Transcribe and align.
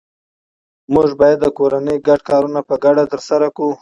موږ 0.93 1.09
باید 1.19 1.37
د 1.41 1.45
کورنۍ 1.57 1.97
ګډ 2.07 2.19
کارونه 2.29 2.59
په 2.69 2.75
ګډه 2.83 3.03
ترسره 3.11 3.47
کړو 3.55 3.69